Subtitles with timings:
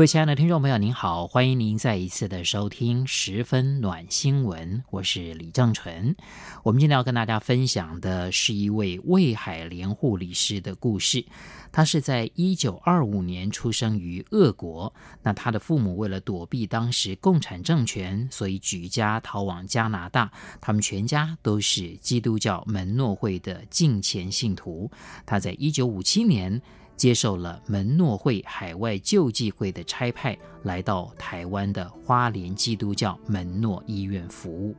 [0.00, 6.16] 各位亲爱的听众朋友，您好，欢迎您再一次的收听《十分暖新闻》，我是李正淳。
[6.62, 11.22] 我们今天要跟大家分享的是一位魏海莲护理师的故事。
[11.70, 14.90] 他是在一九二五年出生于俄国，
[15.22, 20.32] 那他的父母为了躲避当时共产政权，所以举家逃往加拿大。
[20.62, 24.90] 他们全家都是基督教门诺会的敬虔信徒。
[25.26, 26.62] 他在一九五七年。
[27.00, 34.76] 接受了门诺会海外救济会的差派，来到台湾的花莲基督教门诺医院服务。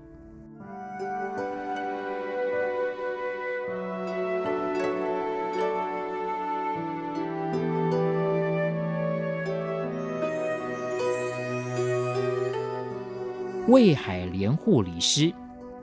[13.68, 15.34] 魏海莲护理师。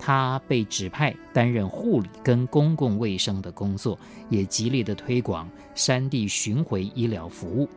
[0.08, 3.98] 他被指派担任护理跟公共卫生的工作，
[4.30, 7.68] 也极力的推广山地巡回医疗服务。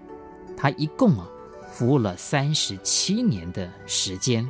[0.55, 1.27] 他一共啊
[1.73, 4.49] 服务了三十七年的时间，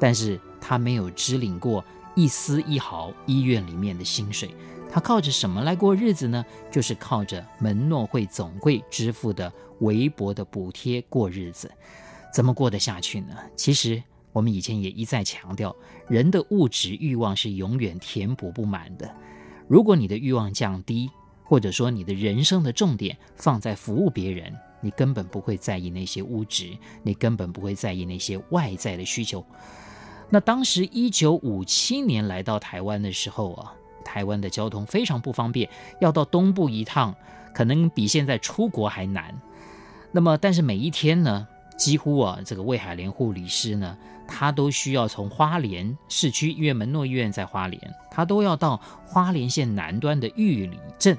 [0.00, 1.84] 但是他没有支领过
[2.16, 4.52] 一丝一毫医院里面的薪水。
[4.90, 6.44] 他靠着什么来过日子呢？
[6.68, 11.70] 就是靠着门诺会总会支付的微薄的补贴过日子。
[12.34, 13.36] 怎么过得下去呢？
[13.54, 14.02] 其实。
[14.34, 15.74] 我们以前也一再强调，
[16.08, 19.08] 人的物质欲望是永远填补不满的。
[19.68, 21.08] 如果你的欲望降低，
[21.44, 29.44] 或者说你的人生的重点放在服务别人，你根本不会在意那些物质，你根本不会在意那些外在的需求。
[30.30, 33.72] 那当时一九五七年来到台湾的时候啊，
[34.04, 37.14] 台湾的交通非常不方便，要到东部一趟，
[37.54, 39.40] 可能比现在出国还难。
[40.10, 41.46] 那么，但是每一天呢，
[41.76, 43.96] 几乎啊，这个魏海莲护理师呢，
[44.26, 47.80] 他都需要从花莲市区医院门诺医院在花莲，
[48.10, 51.16] 他都要到花莲县南端的玉里镇。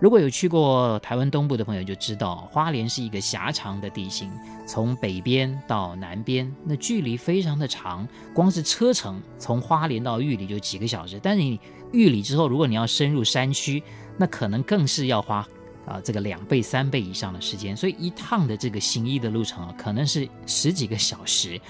[0.00, 4.30] 如果有去过台湾东部的朋友就知道，花莲是一个狭长的地形，
[4.66, 11.18] 从北边到南边，那距离非常的长，光是车程从花莲到玉里就几个小时。
[11.20, 11.60] 但是你
[11.92, 13.82] 玉里之后，如果你要深入山区，
[14.16, 15.46] 那可能更是要花
[15.88, 17.76] 啊这个两倍三倍以上的时间。
[17.76, 21.60] 所以一趟的这个行医的路程啊，可能是十几个小时。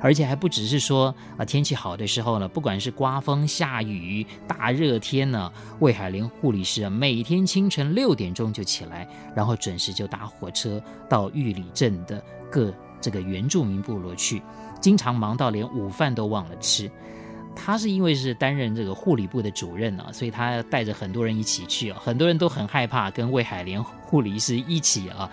[0.00, 14.40] 而且还不只是说啊，天气好的时候呢，不管是刮风下雨、大热天呢，魏海莲护理师啊，每天清晨六点钟就起来，然后准时就搭火车到玉里镇的各这个原住民部落去，
[14.80, 16.88] 经常忙到连午饭都忘了吃。
[17.54, 25.30] 他是因为是担任这个护理部的主任啊，所以他带着很多人一起去啊，很多人都很害怕跟魏海莲护理师一起啊，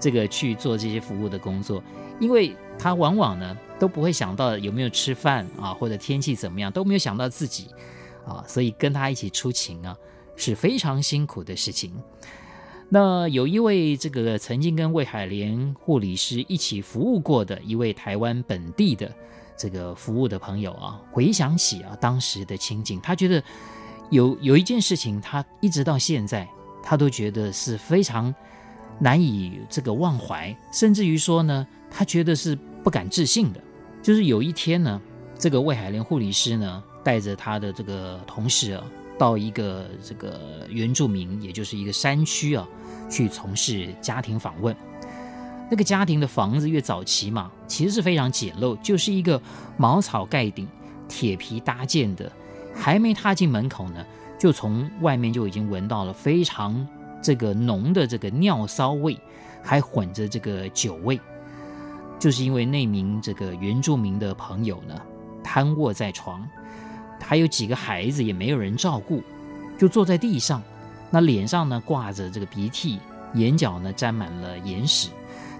[0.00, 1.82] 这个去做这些服务的工作，
[2.20, 3.56] 因为他往往呢。
[3.78, 7.66] 都不会想到有没有吃饭啊，或者天气怎么样，都没有想到自己
[8.26, 9.94] 啊，所以跟他一起出勤啊
[10.34, 11.92] 是非常辛苦的事情。
[12.88, 19.14] 那有一位这个曾经跟魏海莲护理师一起服务过的一位台湾本地的
[19.56, 23.42] 这个服务的朋友啊，回想起啊当时的情景，他觉得
[24.10, 26.48] 有有一件事情，他一直到现在
[26.82, 28.34] 他都觉得是非常
[28.98, 33.60] 难以这个忘怀，甚至于说呢，他觉得是不敢置信的。
[34.02, 35.00] 就是有一天呢，
[35.38, 38.84] 这个魏海莲护理师呢，带着他的这个同事啊，
[39.18, 42.68] 到一个这个原住民，也就是一个山区啊，
[43.10, 44.74] 去从事家庭访问。
[45.70, 49.40] 那个家庭的房子越早期嘛，其实是非常简陋，就是一个
[49.76, 50.68] 茅草盖顶、
[51.08, 52.30] 铁皮搭建的。
[52.78, 54.04] 还没踏进门口呢，
[54.38, 56.86] 就从外面就已经闻到了非常
[57.22, 59.18] 这个浓的这个尿骚味，
[59.62, 61.18] 还混着这个酒味。
[62.18, 64.94] 就是因为那名这个原住民的朋友呢，
[65.42, 66.46] 瘫卧在床，
[67.18, 69.22] 还有几个孩子也没有人照顾，
[69.78, 70.62] 就坐在地上，
[71.10, 72.98] 那脸上呢挂着这个鼻涕，
[73.34, 75.08] 眼角呢沾满了眼屎，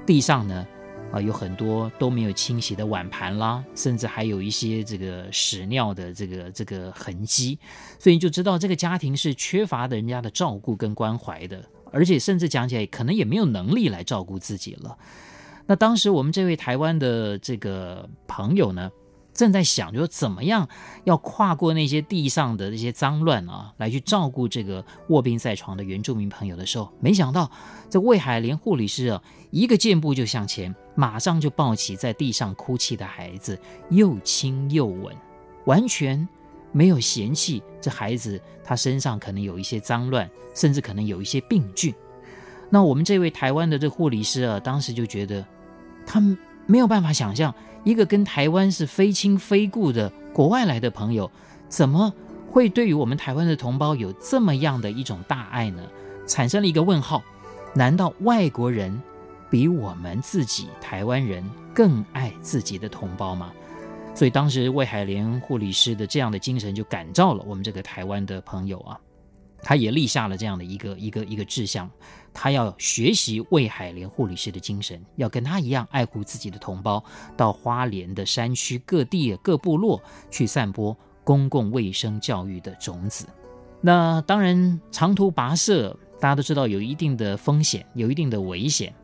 [0.07, 0.67] 地上呢
[1.13, 7.59] 啊有很多都没有清洗的碗盘啦，甚至还有一些这个屎尿的这个这个痕迹，
[7.99, 14.97] 所以你就知道这个家庭是缺乏的人家的照顾跟关怀的，而且甚至讲起来可能也没有能力来照顾自己了。
[15.67, 18.91] 那当时我们这位台湾的这个朋友呢，
[19.37, 20.69] 正在想，就说怎么样
[21.05, 27.49] 要跨过那些地上的那些脏乱啊，来去照顾这个卧病在床的原住民朋友的时候，没想到
[27.89, 33.57] 这魏海莲护理师啊，一个箭步就向前，马上就抱起在地上哭泣的孩子，
[33.91, 35.15] 又亲又吻，
[35.67, 36.27] 完全
[36.73, 41.95] 没有嫌弃这孩子他身上可能有一些脏乱，甚至可能有一些病菌。
[42.69, 45.47] 那我们这位台湾的这护理师啊，当时就觉得
[46.05, 46.21] 他
[46.67, 47.55] 没有办法想象，
[47.87, 51.31] 一个跟台湾是非亲非故的国外来的朋友，
[51.69, 52.13] 怎么
[52.51, 55.81] 会对于我们台湾的同胞有这么样的一种大爱呢？
[56.27, 57.23] 产生了一个问号：
[57.77, 59.01] 难道外国人
[59.49, 63.53] 比我们自己台湾人更爱自己的同胞吗？
[64.17, 68.99] 所以当时魏海莲护理师的这样的精神就感召了我们这个台湾的朋友啊。
[69.67, 71.91] 他也立下了这样的一个一个一个志向，
[72.33, 77.03] 他要学习魏海莲护理师的精神，要跟他一样爱护自己的同胞，
[77.37, 83.27] 到花莲的山区各地各部落去散播公共卫生教育的种子。
[83.81, 88.95] 那当然，长途跋涉，大家都知道有一定的风险，有一定的危险。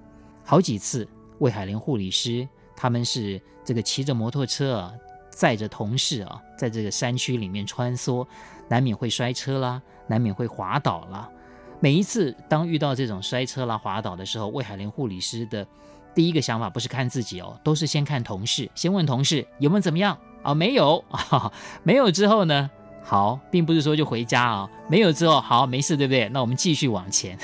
[0.44, 1.08] 好几次，
[1.41, 4.94] 魏海莲护理师他们是这个骑着摩托车，
[5.32, 8.25] 载着同事啊，在这个山区里面穿梭，
[8.69, 9.82] 难免会摔车啦。
[10.08, 11.31] 难免会滑倒啦。
[11.81, 15.67] 每一次当遇到这种摔车啦、滑倒的时候，魏海莲护理师的
[16.14, 20.55] 第一个想法不是看自己哦，都是先看同事，先问同事有没有怎么样啊、哦？
[20.55, 21.50] 没有啊，
[21.82, 22.69] 没有之后呢？
[23.02, 26.29] 好，并不是说就回家啊、没有之后好，没事，对不对？
[26.29, 27.38] 那我们继续往前。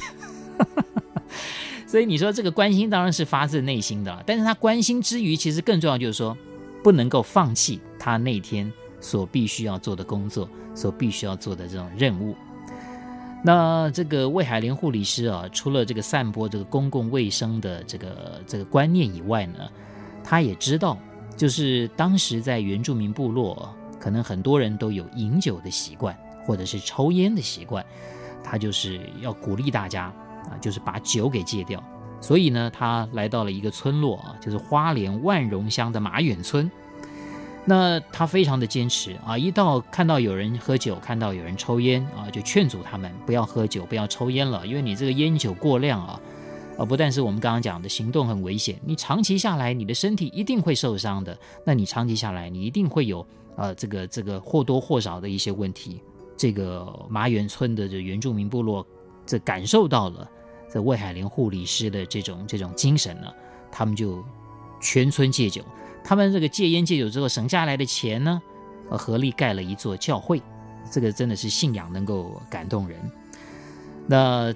[1.86, 6.36] 所以你说这个关心当然是发自内心的，但是他关心之余，其实更重要就是说，
[6.82, 12.34] 不能够放弃他那天所必须要做的工作，所必须要做的这种任务。
[13.44, 19.68] 那这个魏海莲护理师啊，除了这个散播这个公共卫生的这个这个观念以外呢，
[20.24, 20.98] 他也知道，
[21.36, 27.84] 就是当时在原住民部落，可能很多人都有饮酒的习惯，或者是抽烟的习惯，
[28.42, 30.06] 他就是要鼓励大家
[30.50, 31.80] 啊，就是把酒给戒掉。
[32.20, 36.70] 所以呢，他来到了一个村落啊，就是花莲万荣乡的马远村。
[37.64, 46.20] 那他非常的坚持啊，一到看到有人喝酒，看到有人抽烟啊，就劝阻他们不要喝酒，不要抽烟了，因为你这个烟酒过量啊，
[46.78, 51.38] 啊，不但是我们刚刚讲的行动很危险，你长期下来，你的身体一定会受伤的。
[51.62, 56.00] 那你长期下来，你一定会有呃这个这个或多或少的一些问题。
[56.38, 58.86] 这个马远村的这原住民部落，
[59.26, 60.26] 这感受到了
[60.72, 63.32] 这魏海莲护理师的这种这种精神呢，
[63.70, 64.24] 他们就
[64.80, 65.62] 全村戒酒。
[66.04, 68.40] 他们这个戒烟戒酒之后省下来的钱呢，
[68.88, 70.40] 呃，合力盖了一座教会，
[70.90, 72.98] 这个真的是信仰能够感动人。
[74.06, 74.54] 那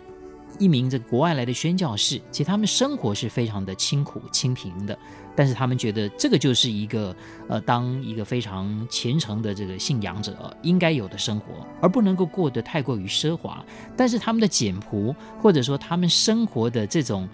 [0.58, 4.98] 一名这个国外来的宣教士，其实他们生活是非常的清苦清贫的，
[5.34, 7.14] 但是他们觉得这个就是一个
[7.48, 13.64] 呃，当一个非常虔诚的这个信仰者应该有的生活，而不能够过得太过于奢华。
[13.96, 17.28] 但是他们的简朴，或者说他们生活的这种。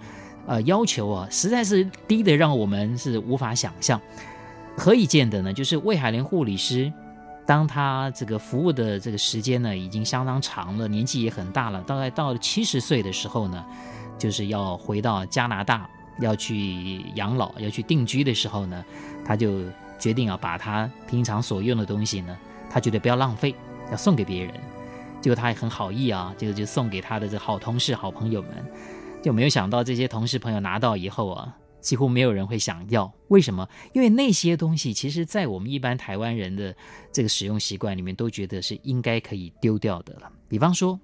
[0.51, 4.01] 呃，要求啊，实在是低的让我们是无法想象。
[4.79, 5.53] 何以见得呢？
[5.53, 6.91] 就是魏海莲护理师，
[7.45, 13.63] 当他这个服务的这个时间呢，已经相当长了，年纪也很大了，大概到了七十岁的时候呢，
[14.17, 15.87] 就是要回到加拿大，
[16.21, 18.85] 要去养老，要去定居的时候呢，
[19.25, 19.63] 他就
[19.99, 22.37] 决定要把他平常所用的东西呢，
[22.71, 23.55] 他觉得不要浪费，
[23.91, 24.55] 要送给别人。
[25.21, 28.51] 结果他也很好意啊，就就送给他的这好同事、好朋友们。
[29.21, 33.13] 就没有想到这些同事朋友拿到以后啊，几乎没有人会想要。
[33.27, 33.69] 为什么？
[33.93, 36.75] 因为那些东西其实，在我们一般台湾人的
[37.13, 40.31] 这个使用习惯里面，都觉得是应该可以丢掉的了。
[40.49, 40.99] 比方说，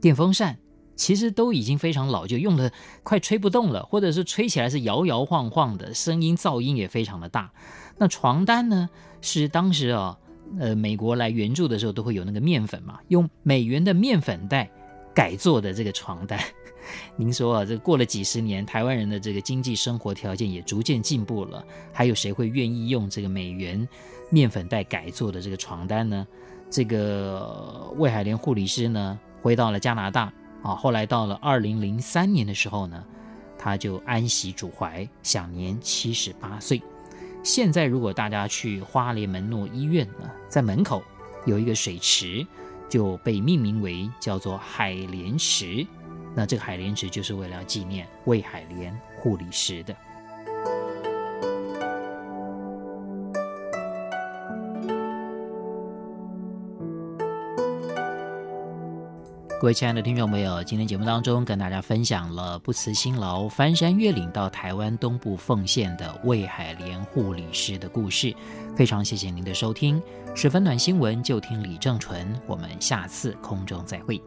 [0.00, 0.58] 电风扇
[1.00, 2.70] 其实都已经非常老旧，用的
[3.02, 7.50] 快吹不动了，或者是吹起来是摇摇晃晃的，声音噪音也非常的大。
[7.96, 8.86] 那床单呢，
[9.22, 10.18] 是当时啊，
[10.58, 14.70] 呃，美国来援助的时候都会有那个面粉嘛，用美元的面粉袋
[15.14, 16.38] 改做的这个床单。
[17.16, 21.64] 您说啊，这过了几十年，台湾人的这个经济生活条件也逐渐进步了，
[21.94, 23.88] 还有谁会愿意用这个美元
[24.28, 26.26] 面粉袋改做的这个床单呢？
[26.68, 30.30] 这个魏海莲护理师呢，回到了加拿大
[30.62, 33.04] 啊，后来到了二零零三年的时候呢，
[33.58, 36.82] 他就安息主怀，享年七十八岁。
[37.42, 41.02] 现在如果大家去花莲门诺医院呢，在门口
[41.46, 42.46] 有一个水池，
[42.88, 45.86] 就被命名为叫做海莲池。
[46.34, 49.96] 那这个海莲池就是为了纪念魏海莲护理师的。
[59.60, 68.34] 各位亲爱的听众朋友，今天节目当中跟大家分享了不辞辛劳翻山越岭到台湾东部奉献的魏海莲护理师的故事，
[68.74, 70.02] 非常谢谢您的收听，
[70.34, 74.18] 十分暖新闻就听李正淳，我们下次空中再会。